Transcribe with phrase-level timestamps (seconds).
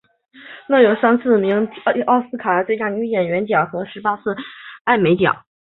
[0.67, 1.69] 另外亦曾三次提名
[2.07, 4.35] 奥斯卡最佳女配角奖和十八次
[4.83, 5.43] 艾美奖。